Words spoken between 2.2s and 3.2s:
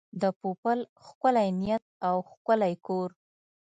ښکلی کور.